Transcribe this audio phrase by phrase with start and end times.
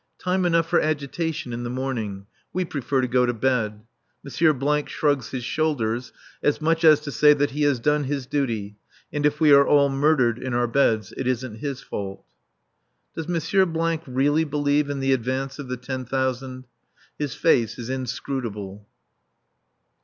[0.17, 2.25] Time enough for agitation in the morning.
[2.53, 3.81] We prefer to go to bed.
[4.25, 4.85] M.
[4.87, 8.77] shrugs his shoulders, as much as to say that he has done his duty
[9.13, 12.25] and if we are all murdered in our beds it isn't his fault.
[13.15, 13.99] Does M.
[14.07, 16.63] really believe in the advance of the ten thousand?
[17.19, 18.87] His face is inscrutable.